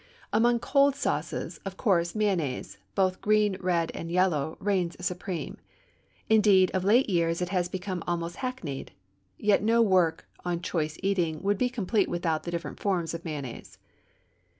[0.33, 5.57] Among cold sauces, of course mayonnaise, both green, red, and yellow, reigns supreme;
[6.27, 8.93] indeed, of late years it has become almost hackneyed.
[9.37, 13.77] Yet no work on choice eating would be complete without the different forms of mayonnaise.